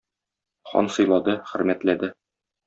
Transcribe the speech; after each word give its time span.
Хан 0.71 0.89
сыйлады, 0.95 1.35
хөрмәтләде. 1.53 2.11